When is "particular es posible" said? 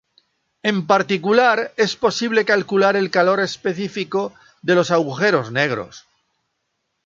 0.87-2.43